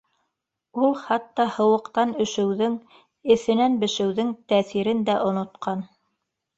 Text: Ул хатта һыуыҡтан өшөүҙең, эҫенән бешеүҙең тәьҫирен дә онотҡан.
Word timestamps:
Ул 0.87 0.95
хатта 1.01 1.45
һыуыҡтан 1.57 2.15
өшөүҙең, 2.27 2.79
эҫенән 3.37 3.79
бешеүҙең 3.87 4.35
тәьҫирен 4.55 5.09
дә 5.15 5.23
онотҡан. 5.33 5.91